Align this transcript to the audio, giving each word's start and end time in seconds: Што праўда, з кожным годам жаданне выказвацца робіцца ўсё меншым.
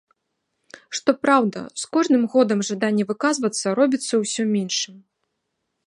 Што 0.99 1.13
праўда, 1.25 1.59
з 1.83 1.85
кожным 1.97 2.23
годам 2.37 2.59
жаданне 2.73 3.03
выказвацца 3.13 3.65
робіцца 3.81 4.13
ўсё 4.25 4.43
меншым. 4.57 4.95